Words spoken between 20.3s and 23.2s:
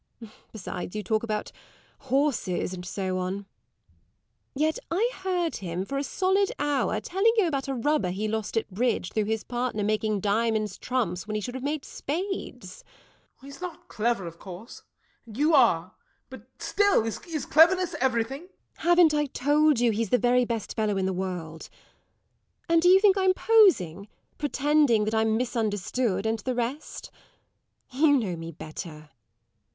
best fellow in all the world? And do you think